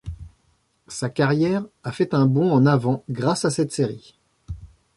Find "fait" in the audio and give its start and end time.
1.91-2.15